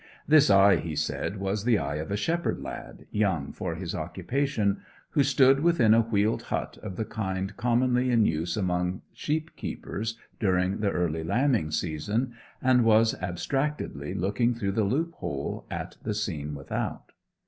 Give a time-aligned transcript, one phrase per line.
[0.27, 4.81] This eye, he said, was the eye of a shepherd lad, young for his occupation,
[5.11, 10.17] who stood within a wheeled hut of the kind commonly in use among sheep keepers
[10.39, 12.33] during the early lambing season,
[12.63, 17.11] and was abstractedly looking through the loophole at the scene without.